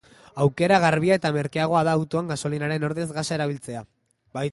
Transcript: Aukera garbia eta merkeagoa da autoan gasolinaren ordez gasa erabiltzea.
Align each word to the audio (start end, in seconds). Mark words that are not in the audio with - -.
Aukera 0.43 0.77
garbia 0.85 1.17
eta 1.19 1.31
merkeagoa 1.35 1.81
da 1.89 1.93
autoan 1.99 2.31
gasolinaren 2.33 2.87
ordez 2.91 3.07
gasa 3.19 3.37
erabiltzea. 3.37 3.85